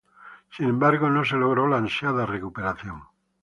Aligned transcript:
Sin 0.57 0.67
embargo 0.67 1.11
no 1.11 1.23
se 1.23 1.35
logró 1.35 1.67
la 1.67 1.77
ansiada 1.77 2.25
recuperación. 2.25 3.03